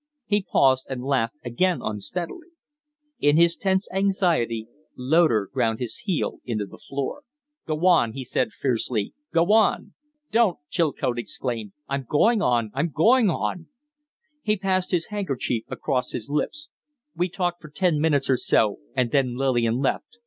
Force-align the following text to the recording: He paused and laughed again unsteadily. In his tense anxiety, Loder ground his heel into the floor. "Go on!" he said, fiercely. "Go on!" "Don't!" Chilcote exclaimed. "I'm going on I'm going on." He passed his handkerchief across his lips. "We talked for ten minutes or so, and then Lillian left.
He 0.25 0.41
paused 0.41 0.87
and 0.89 1.03
laughed 1.03 1.35
again 1.45 1.79
unsteadily. 1.83 2.47
In 3.19 3.37
his 3.37 3.55
tense 3.55 3.87
anxiety, 3.93 4.67
Loder 4.97 5.45
ground 5.53 5.77
his 5.77 5.97
heel 5.97 6.39
into 6.43 6.65
the 6.65 6.79
floor. 6.79 7.21
"Go 7.67 7.85
on!" 7.85 8.13
he 8.13 8.23
said, 8.23 8.51
fiercely. 8.51 9.13
"Go 9.31 9.51
on!" 9.53 9.93
"Don't!" 10.31 10.57
Chilcote 10.71 11.19
exclaimed. 11.19 11.73
"I'm 11.87 12.07
going 12.09 12.41
on 12.41 12.71
I'm 12.73 12.89
going 12.89 13.29
on." 13.29 13.67
He 14.41 14.57
passed 14.57 14.89
his 14.89 15.09
handkerchief 15.13 15.65
across 15.67 16.13
his 16.13 16.31
lips. 16.31 16.71
"We 17.15 17.29
talked 17.29 17.61
for 17.61 17.69
ten 17.69 17.99
minutes 17.99 18.27
or 18.27 18.37
so, 18.37 18.79
and 18.95 19.11
then 19.11 19.35
Lillian 19.37 19.77
left. 19.77 20.17